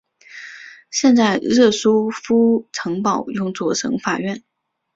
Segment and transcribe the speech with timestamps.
[0.89, 4.43] 现在热舒夫城堡用作省法院。